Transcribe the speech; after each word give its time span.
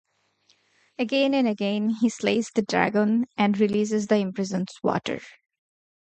Again 0.97 1.35
and 1.35 1.47
again 1.47 1.91
he 1.91 2.09
slays 2.09 2.49
the 2.49 2.63
dragon 2.63 3.27
and 3.37 3.59
releases 3.59 4.07
the 4.07 4.15
imprisoned 4.17 4.69
waters. 4.81 5.27